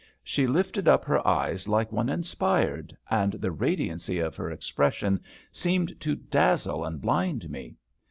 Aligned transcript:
She 0.23 0.47
lifted 0.47 0.87
up 0.87 1.05
her 1.05 1.27
eyes 1.27 1.67
like 1.67 1.91
one 1.91 2.09
inspired, 2.09 2.97
and 3.11 3.33
the 3.33 3.51
radiancy 3.51 4.17
of 4.17 4.35
her 4.35 4.49
expression 4.49 5.21
seemed 5.51 5.99
to 6.01 6.15
dazzle 6.15 6.83
and 6.85 6.99
blind 6.99 7.51
me. 7.51 7.75